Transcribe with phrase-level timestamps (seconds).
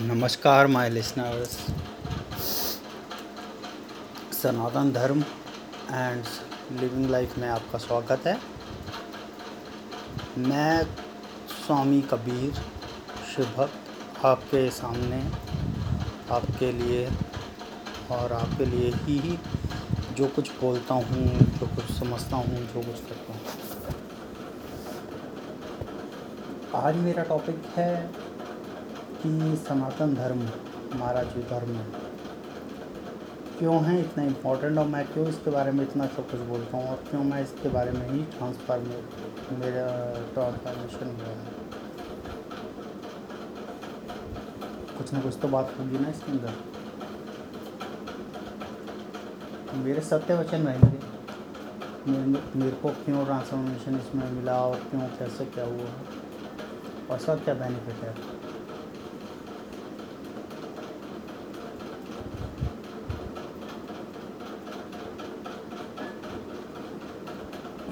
[0.00, 1.52] नमस्कार my listeners
[4.32, 6.24] सनातन धर्म and
[6.80, 8.36] living life में आपका स्वागत है।
[10.44, 10.84] मैं
[11.54, 12.60] स्वामी कबीर
[13.32, 15.20] शिव भक्त आपके सामने
[16.36, 17.04] आपके लिए
[18.10, 19.38] और आपके लिए ही, ही
[20.16, 21.26] जो कुछ बोलता हूँ
[21.58, 23.40] जो कुछ समझता हूँ जो कुछ करता हूँ।
[26.86, 27.92] आज मेरा टॉपिक है
[29.22, 30.40] कि सनातन धर्म
[30.92, 31.86] हमारा जो धर्म है
[33.58, 36.88] क्यों है इतना इम्पोर्टेंट और मैं क्यों इसके बारे में इतना सब कुछ बोलता हूँ
[36.88, 38.78] और क्यों मैं इसके बारे में ही ट्रांसफ़र
[39.58, 39.86] मेरा
[40.34, 41.56] ट्रांसफॉर्मेशन हुआ है।
[44.98, 46.52] कुछ ना कुछ तो बात होगी ना इसके अंदर।
[49.84, 50.98] मेरे सत्य वचन रहेंगे।
[52.58, 55.90] मेरे को क्यों ट्रांसफॉर्मेशन इसमें मिला और क्यों कैसे क्या हुआ?
[57.10, 58.37] और सब क्या बेनिफिट है?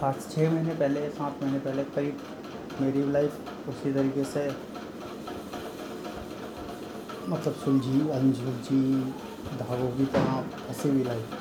[0.04, 2.18] आज छः महीने पहले, सात महीने पहले करीब
[2.80, 4.42] मेरी लाइफ उसी तरीके से
[7.28, 8.80] मतलब सुलझी, अनसुलझी,
[9.58, 11.40] धागों की तरह ऐसी भी लाइफ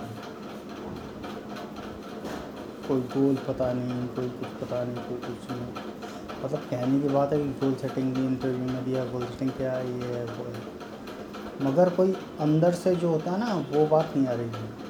[2.87, 7.33] कोई गोल पता नहीं, कोई कुछ पता नहीं, कोई कुछ नहीं। मतलब कहने की बात
[7.33, 10.45] है कि गोल सेटिंग भी इंटरव्यू में दिया गोल सेटिंग क्या है, ये है, वो
[10.45, 14.84] है। मगर कोई अंदर से जो होता है ना, वो बात नहीं आ रही है।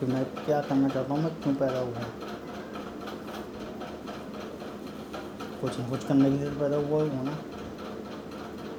[0.00, 2.02] कि मैं क्या करना चाहता हूँ, मैं क्यों पैदा हुआ
[5.60, 7.36] कुछ ना कुछ करने के लिए पैदा हुआ हूँ ना?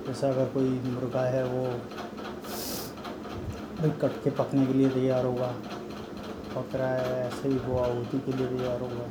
[0.08, 1.66] जैसे अगर कोई मुर्गा है, वो
[3.78, 5.48] भाई कट के पकने के लिए तैयार होगा,
[6.56, 9.08] पक रहा है, ऐसे ही वो आहुति के लिए तैयार होगा।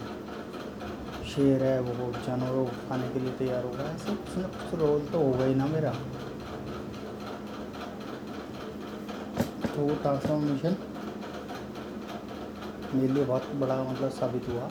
[1.31, 5.07] शेर है, वो जानवरों को खाने के लिए तैयार होगा, ऐसे कुछ ना कुछ रोल
[5.07, 5.95] तो होगा ही ना मेरा।
[9.67, 10.77] तो वो ट्रांसफॉर्मेशन
[12.95, 14.71] मेरे लिए बहुत बड़ा मतलब साबित हुआ।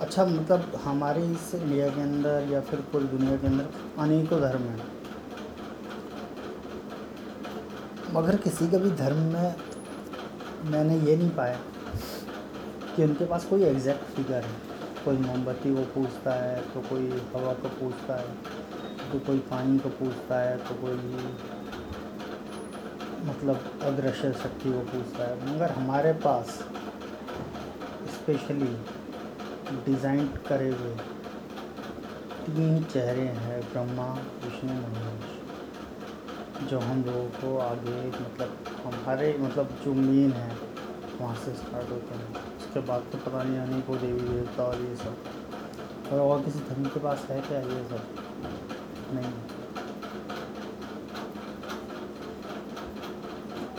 [0.00, 3.66] अच्छा मतलब हमारे इस इंडिया के अंदर या फिर पूरी दुनिया के अंदर
[3.98, 4.88] अनेकों धर्म हैं।
[8.12, 9.54] मगर किसी का भी धर्म में
[10.70, 11.58] मैंने ये नहीं पाया
[12.96, 14.54] कि उनके पास कोई एग्जैक्ट फिगर है।
[15.04, 18.34] कोई मोमबत्ती को पूछता है तो कोई हवा को पूछता है
[19.12, 20.96] तो कोई पानी को पूछता है तो कोई
[23.24, 26.46] मतलब अदृश्य शक्ति को पूछता है। मगर हमारे पास
[28.10, 28.76] स्पेशली
[29.84, 30.94] डिज़ाइन करे हुए
[32.46, 34.06] तीन चेहरे हैं, ब्रह्मा,
[34.44, 40.56] विष्णु, महेश, जो हम लोगों को आगे मतलब हमारे मतलब जो मेन है,
[41.20, 44.80] वहाँ से स्टार्ट होते हैं। उसके बाद तो पता नहीं आने को देवी देवता और
[44.80, 45.16] ये सब।
[46.12, 48.02] और और किसी धर्म के पास है क्या ये सब?
[49.14, 49.49] नहीं।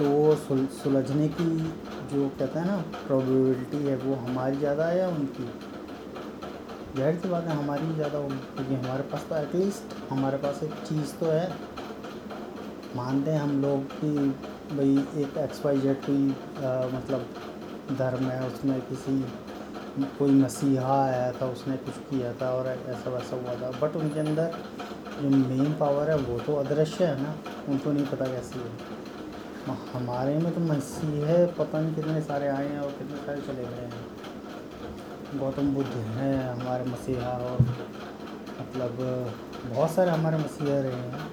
[0.02, 1.46] तो वो सुलझने की
[2.12, 2.76] जो कहते हैं ना
[3.08, 5.44] प्रोबेबिलिटी है, वो हमारी ज़्यादा है या उनकी?
[6.96, 10.74] ज़ाहिर सी बात है, हमारी ज़्यादा होगी, क्योंकि हमारे पास तो एटलीस्ट हमारे पास एक
[10.88, 11.46] चीज़ तो है।
[12.96, 14.10] मानते हैं हम लोग कि
[14.72, 16.26] भाई एक एक्स वाई जेड कोई
[16.96, 17.26] मतलब
[18.00, 19.20] धर्म है, उसमें किसी,
[20.18, 24.20] कोई मसीहा आया था, उसने कुछ किया था और ऐसा वैसा हुआ था बट उनके
[24.20, 24.58] अंदर
[25.22, 27.36] जो मेन पावर है, वो तो अदृश्य है ना,
[27.70, 29.00] उनको नहीं पता कैसी है।
[29.68, 33.86] हमारे में तो मसीह पता नहीं कितने सारे आए हैं और कितने सारे चले गए
[33.86, 37.62] हैं। गौतम बुद्ध हैं हमारे मसीहा और
[38.62, 38.98] मतलब
[39.66, 41.28] बहुत सारे हमारे मसीहा रहे हैं।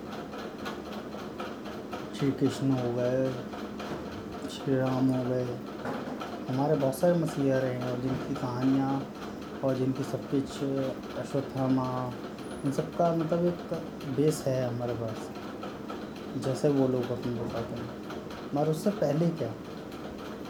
[2.18, 3.32] श्री कृष्ण हो गए,
[4.50, 5.44] श्री राम हो गए,
[6.50, 9.06] हमारे बहुत सारे मसीहा रहे हैं और जिनकी कहानियाँ
[9.64, 10.62] और जिनकी सब कुछ,
[11.18, 12.12] अश्वत्थामा,
[12.64, 13.72] इन सब का मतलब एक
[14.16, 15.30] बेस है हमारे पास।
[16.44, 18.07] जैसे वो लोग अपने बताते हैं।
[18.54, 19.48] मगर उससे पहले क्या?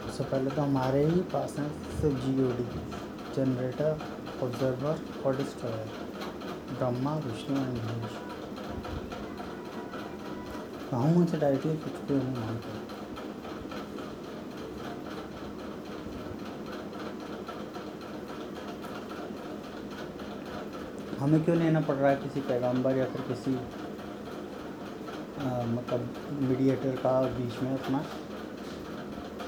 [0.09, 1.69] उससे पहले तो हमारे ही पास हैं
[2.01, 2.67] सिर्फ़ G O D
[3.37, 3.99] generator
[4.43, 5.91] observer और डिस्ट्रॉयर
[6.79, 8.19] ब्रह्मा विष्णु एंड महेश
[10.91, 12.77] कहूँ उनसे डायरेक्टली कुछ भी नहीं मानते
[21.21, 23.57] हमें क्यों लेना पड़ रहा है किसी पैगंबर या फिर किसी
[25.93, 28.05] मीडिएटर का बीच में अपना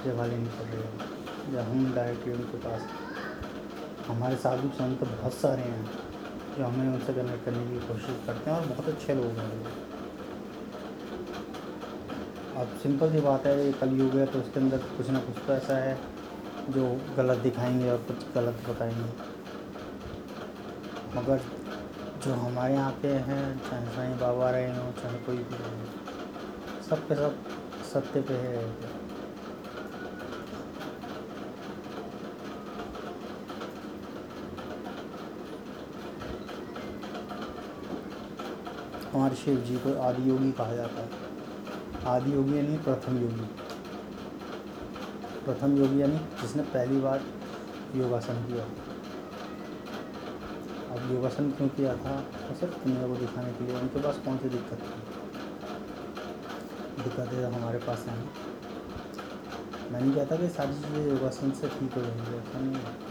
[0.04, 2.82] जगह लेनी पड़ रही है। या हम डायरेक्टली उनके पास।
[4.06, 5.90] हमारे साधु संत बहुत सारे हैं
[6.58, 9.64] जो हमें उनसे कनेक्ट करने की कोशिश करते हैं और बहुत अच्छे लोग हैं।
[12.56, 15.52] अब सिंपल सी बात है, ये कलयुग है तो उसके अंदर कुछ ना कुछ तो
[15.52, 15.98] ऐसा है
[16.70, 19.28] जो गलत दिखाएँगे और कुछ गलत बताएँगे।
[21.16, 21.40] मगर
[22.24, 26.19] जो हमारे यहाँ पे हैं, चाहे साईं बाबा रहे हों, चाहे कोई भी रहे
[26.90, 27.34] सब के सब
[27.92, 28.62] सत्य पे है।
[39.12, 41.08] हमारे शिव जी को आदि योगी कहा जाता है।
[42.06, 43.46] आदि योगी यानी प्रथम योगी।
[45.44, 47.22] प्रथम योगी यानी जिसने पहली बार
[47.96, 48.64] योगासन किया।
[50.90, 52.20] अब योगासन क्यों किया था?
[52.60, 55.19] सिर्फ़ दुनिया को दिखाने के लिए उनके पास कौन सी दिक्कत थी?
[57.00, 58.30] दिक्कतें हमारे पास हैं।
[59.92, 63.10] मैं नहीं कहता कि सारी चीज़ें योगासन से ठीक हो जाएँगी, ऐसा नहीं है।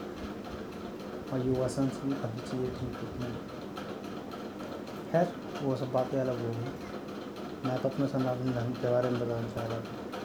[1.33, 3.41] और योगासन से भी काफ़ी चीज़ें ठीक होती हैं।
[5.12, 5.33] खैर,
[5.63, 6.68] वो सब बातें अलग हो गई।
[7.69, 10.19] मैं तो अपने सनातन धर्म के बारे में बताना चाह रहा था।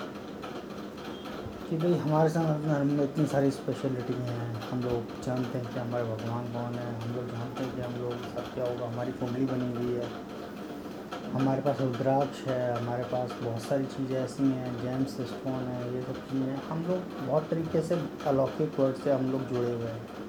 [1.70, 5.80] कि भाई, हमारे सनातन धर्म में इतनी सारी स्पेशलिटी हैं। हम लोग जानते हैं कि
[5.80, 9.12] हमारे भगवान कौन है, हम लोग जानते हैं कि हम लोग सब क्या होगा, हमारी
[9.12, 10.33] कुंडली बनी हुई है।
[11.34, 16.02] हमारे पास रुद्राक्ष है, हमारे पास बहुत सारी चीज़ें ऐसी हैं जेम्स स्टोन है, ये
[16.02, 20.23] सब चीज़ें। हम लोग बहुत तरीके से अलौकिक वर्ड से हम लोग जुड़े हुए हैं।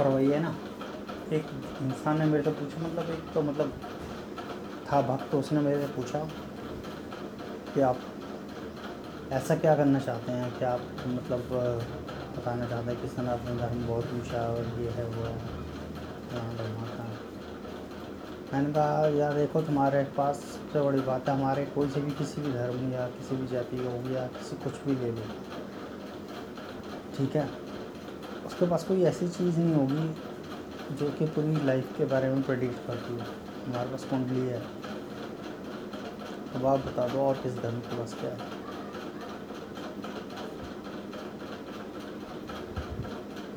[0.00, 0.54] पर वही है ना।
[1.32, 1.48] एक
[1.82, 3.72] इंसान ने मेरे से पूछा मतलब एक तो मतलब
[4.86, 6.24] था भक्त तो उसने मेरे से पूछा
[7.74, 8.00] कि आप
[9.32, 10.50] ऐसा क्या करना चाहते हैं?
[10.58, 11.48] कि आप मतलब
[12.36, 15.40] बताना चाहते हैं कि सनातन धर्म बहुत ऊँचा और ये है, वो है
[18.52, 22.40] मैंने कहा, यार देखो, तुम्हारे पास सबसे बड़ी बात है, हमारे कोई से भी किसी
[22.40, 25.26] भी धर्म या किसी भी जाति का हो या किसी कुछ भी ले लो।
[27.14, 27.69] ठीक है?
[28.60, 32.86] उसके पास कोई ऐसी चीज़ नहीं होगी जो कि पूरी लाइफ के बारे में प्रडिक्ट
[32.86, 33.26] करती है।
[33.66, 34.58] हमारे पास कुंडली है।
[36.54, 38.38] अब आप बता दो और किस धर्म के पास क्या है?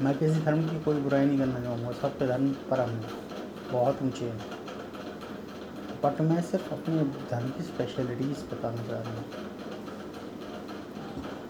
[0.01, 2.95] मैं किसी धर्म की कोई बुराई नहीं करना चाहूँगा। सबके धर्म परम
[3.71, 4.39] बहुत ऊँचे हैं।
[6.03, 9.25] बट मैं सिर्फ़ अपने धर्म की स्पेशलिटीज़ बताना चाह रहा हूँ।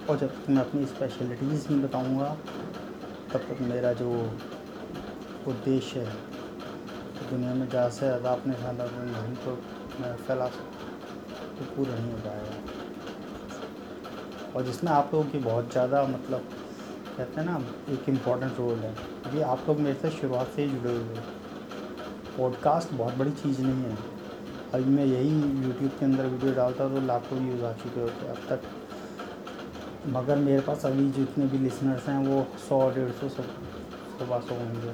[0.09, 2.37] और जब मैं अपनी स्पेशलिटीज़ नहीं बताऊँगा
[3.33, 4.09] तब तक मेरा जो
[5.47, 6.15] उद्देश्य है
[7.15, 9.51] तो दुनिया में ज़्यादा से ज़्यादा अपने अपने धर्म को
[10.01, 12.55] मैं फैला सकूँ तो पूरा नहीं हो पाएगा
[14.55, 16.41] और जिसमें आप लोगों की बहुत ज़्यादा मतलब
[17.17, 17.57] कहते हैं ना,
[17.93, 18.93] एक इंपॉर्टेंट रोल है।
[19.25, 21.25] अभी आप लोग मेरे से शुरुआत से ही जुड़े हुए हैं।
[22.37, 23.97] पॉडकास्ट बहुत बड़ी चीज़ नहीं है।
[24.73, 25.29] अभी मैं यही
[25.65, 28.61] यूट्यूब के अंदर वीडियो डालता तो लाखों व्यूज़ आ चुके होते अब तक
[30.07, 33.43] मगर मेरे पास अभी जितने भी लिसनर्स हैं, वो सौ, डेढ़ सौ सौ
[34.19, 34.87] सवा सौ होंगे,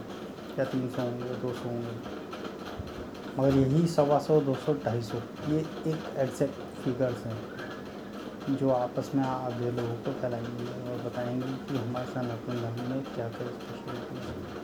[0.60, 2.20] या तीन सौ होंगे, दो सौ होंगे।
[3.40, 5.18] मगर यही सवा सौ, दो सौ, ढाई सौ,
[5.50, 7.42] ये एक एग्जैक्ट फिगर्स हैं,
[8.56, 13.30] जो आपस में आगे लोगों को फैलाएँगे और बताएँगे कि हमारे सनातन धर्म में क्या
[13.30, 14.60] क्या स्पेशलिटी है।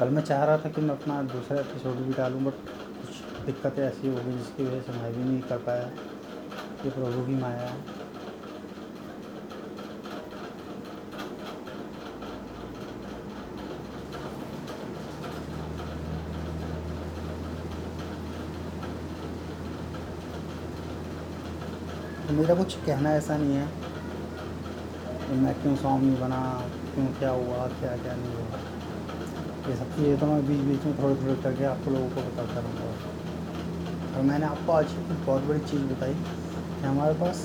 [0.00, 3.82] कल मैं चाह रहा था कि मैं अपना दूसरा एपिसोड भी डालूँ बट कुछ दिक्कतें
[3.82, 5.86] ऐसी हो गई जिसकी वजह से मैं भी नहीं कर पाया।
[6.84, 8.01] ये प्रभु की माया है।
[22.32, 23.64] तो मेरा कुछ कहना ऐसा नहीं है
[25.22, 26.38] कि मैं क्यों स्वामी बना,
[26.94, 28.60] क्यों क्या हुआ, क्या क्या नहीं हुआ।
[29.68, 32.60] ये सब चीज़ें तो मैं बीच बीच में थोड़े थोड़े करके आप लोगों को बताता
[32.60, 37.44] रहूँगा। और मैंने आपको आज एक बहुत बड़ी चीज़ बताई कि हमारे पास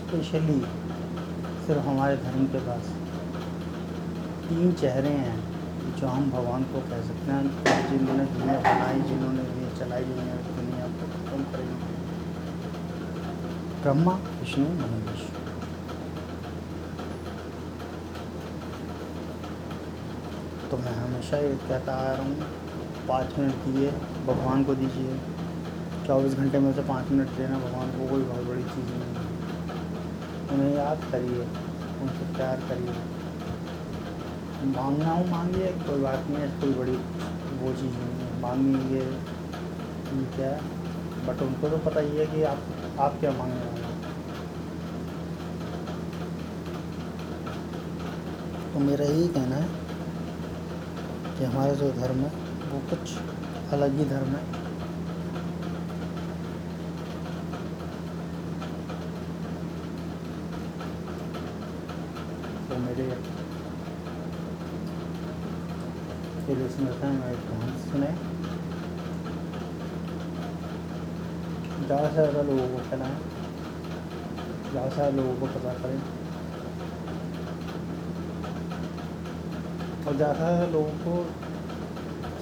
[0.00, 0.58] स्पेशली
[1.66, 2.92] सिर्फ़ हमारे धर्म के पास
[4.50, 5.38] तीन चेहरे हैं
[5.96, 7.42] जो हम भगवान को कह सकते हैं,
[7.90, 11.92] जिन्होंने दुनिया बनाई, जिन्होंने ये चलाई दुनिया दुनिया को खत्म करेंगे
[13.84, 15.22] ब्रह्मा, विष्णु महेश
[20.70, 22.46] तो मैं हमेशा ये कहता आ रहा हूँ,
[23.08, 23.90] पाँच मिनट दिए,
[24.26, 25.16] भगवान को दीजिए।
[26.06, 29.24] चौबीस घंटे में से पाँच मिनट देना, भगवान को कोई बहुत बड़ी चीज़ नहीं है।
[30.54, 31.42] उन्हें याद करिए,
[32.02, 32.94] उनसे प्यार करिए।
[34.72, 36.96] मांगना हो मांगिए, कोई बात नहीं है, कोई बड़ी
[37.60, 39.04] वो चीज़ नहीं है। मांगेंगे
[40.08, 40.83] ठीक है
[41.26, 42.58] बट उनको तो पता ही है कि आप
[43.00, 43.82] आप क्या मांग रहे हैं।
[48.74, 49.68] तो मेरा यही कहना है
[51.38, 52.30] कि हमारा जो धर्म है
[52.70, 53.14] वो कुछ
[53.72, 54.42] अलग ही धर्म है।
[62.68, 63.10] तो मेरे
[66.46, 67.34] फिर इसमें मैं
[67.82, 68.12] सुने।
[71.86, 73.16] ज़्यादा से ज़्यादा लोगों को फैलाएँ
[74.70, 75.98] ज़्यादा से ज़्यादा लोगों को पता करें
[80.06, 81.14] और ज़्यादा से ज़्यादा लोगों को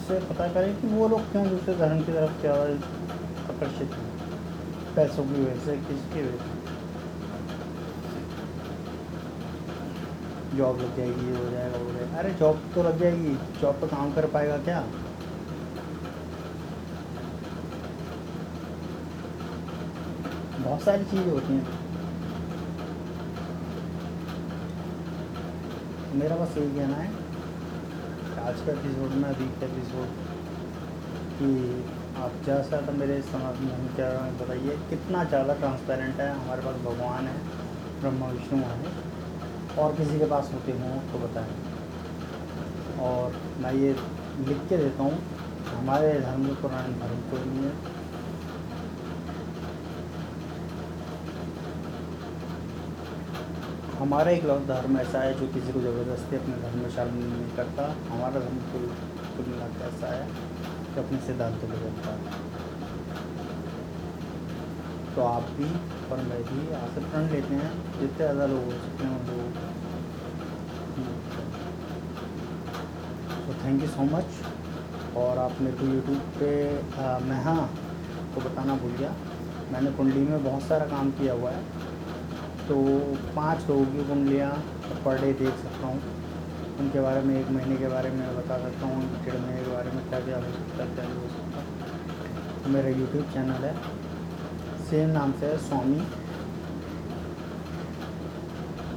[0.04, 2.64] से पता करें कि वो लोग क्यों दूसरे धर्म की तरफ़ ज़्यादा
[3.52, 4.10] आकर्षित हैं
[4.94, 6.60] पैसों की वजह से किसकी वजह से
[10.56, 14.12] जॉब लग जाएगी हो जाएगा हो जाएगा अरे जॉब तो लग जाएगी जॉब पर काम
[14.12, 14.84] कर पाएगा क्या
[20.72, 21.64] बहुत सारी चीज़ें होती हैं।
[26.20, 27.08] मेरा बस यही कहना है
[28.42, 30.14] आज का एपिसोड में, अभी का एपिसोड
[31.34, 31.50] कि
[32.22, 34.08] आप ज़्यादा से ज़्यादा मेरे समाज में हम क्या
[34.40, 37.36] बताइए, कितना ज़्यादा ट्रांसपेरेंट है, हमारे पास भगवान है,
[38.00, 38.92] ब्रह्मा, विष्णु है,
[39.78, 41.52] और किसी के पास होते हों तो बताएँ।
[43.08, 43.90] और मैं ये
[44.48, 45.16] लिख के देता हूँ,
[45.74, 48.00] हमारे धर्म में पुराने धर्म कोई नहीं है।
[54.02, 57.82] हमारा एक धर्म ऐसा है जो किसी को ज़बरदस्ती अपने धर्म में शामिल नहीं करता।
[58.06, 58.86] हमारा धर्म कुल
[59.34, 60.24] कुल मिला के ऐसा है
[60.86, 62.18] कि अपने सिद्धांतों को चलता है।
[65.14, 65.68] तो आप भी
[66.08, 69.60] और मैं भी आसे प्रण लेते हैं। जितने ज़्यादा लोग हो सकते हैं लोग
[73.46, 76.50] तो थैंक यू सो मच और आप मेरे को यूट्यूब पे
[77.28, 77.62] मैं हाँ
[78.34, 79.14] को बताना भूल गया।
[79.72, 81.81] मैंने कुंडली में बहुत सारा काम किया हुआ है।
[82.68, 82.74] तो
[83.36, 84.50] पाँच लोगों की कुंडलियाँ
[85.04, 86.00] पर डे देख सकता हूँ।
[86.80, 89.90] उनके बारे में एक महीने के बारे में बता सकता हूँ डेढ़ महीने के बारे
[89.90, 93.74] में क्या क्या हो सकता है, क्या हो सकता। मेरा यूट्यूब चैनल है।
[94.90, 96.00] सेम नाम से है, स्वामी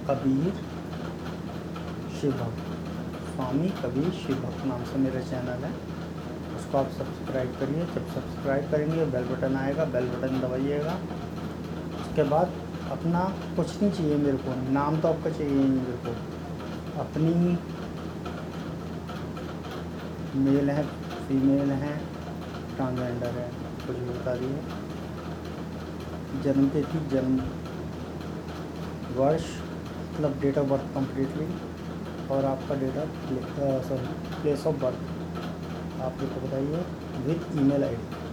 [0.10, 0.54] कबीर
[2.20, 2.64] शिव भक्त
[3.28, 5.72] स्वामी कबीर शिव भक्त नाम से मेरा चैनल है।
[6.58, 10.94] उसको आप सब्सक्राइब करिए। जब सब्सक्राइब करेंगे बेल बटन आएगा बेल बटन दबाइएगा।
[12.02, 12.54] उसके बाद
[12.92, 13.22] अपना
[13.56, 16.12] कुछ नहीं चाहिए मेरे को, नाम तो आपका चाहिए ही मेरे को।
[17.02, 17.34] अपनी
[20.42, 20.84] मेल है
[21.28, 21.98] फीमेल है
[22.76, 23.50] ट्रांसजेंडर है,
[23.88, 24.58] कुछ भी बता दिए।
[26.44, 27.40] जन्म तिथि, जन्म
[29.18, 29.46] वर्ष
[30.14, 31.48] मतलब डेट ऑफ़ बर्थ कम्प्लीटली
[32.32, 36.86] और आपका date of sorry place of birth आप लोग को बताइए
[37.26, 38.25] विथ ईमेल आईडी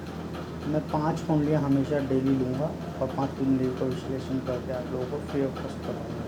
[0.64, 2.66] मैं पाँच कुंडलियाँ हमेशा डेली लूँगा
[3.00, 6.26] और पाँच कुंडलियों का विश्लेषण करके आप लोगों को फ्री ऑफ़ कॉस्ट बताऊँगा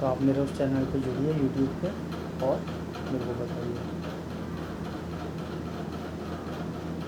[0.00, 1.90] तो आप मेरे उस चैनल पे जुड़िए यूट्यूब पे
[2.46, 2.56] और
[3.12, 3.76] मेरे को बताइए।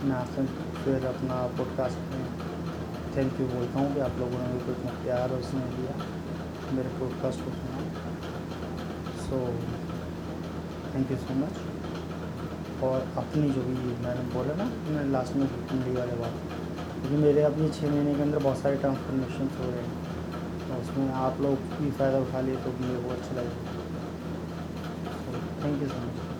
[0.04, 0.44] मैं आपसे
[0.84, 2.24] फिर अपना पॉडकास्ट में
[3.16, 5.94] थैंक यू बोलता हूँ कि आप लोगों ने मेरे को इतना प्यार और स्नेह दिया,
[6.72, 7.78] मेरे पॉडकास्ट को सुना।
[9.26, 9.44] So
[10.94, 11.54] thank you so much
[12.82, 16.34] और अपनी जो भी मैंने बोला ना मैंने लास्ट में हिंदी वाले बात
[17.00, 20.02] क्योंकि मेरे अपने छः महीने के अंदर बहुत सारे ट्रांसफॉर्मेशन हो रहे हैं।
[20.68, 23.72] तो उसमें आप लोग भी फ़ायदा उठा लिए तो मुझे बहुत अच्छा लगेगा
[25.64, 26.33] थैंक यू सो मच